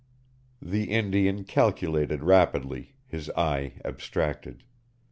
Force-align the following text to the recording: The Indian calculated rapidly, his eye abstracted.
The 0.63 0.85
Indian 0.85 1.43
calculated 1.43 2.23
rapidly, 2.23 2.95
his 3.05 3.29
eye 3.37 3.73
abstracted. 3.85 4.63